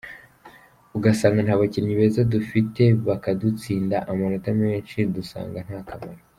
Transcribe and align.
Ugasanga 0.97 1.39
nta 1.43 1.55
bakinnyi 1.61 1.93
beza 1.99 2.21
dufite 2.33 2.83
bakadutsinda 3.07 3.97
amanota 4.11 4.49
menshi 4.61 4.97
dusanga 5.15 5.59
nta 5.67 5.81
kamaro. 5.89 6.21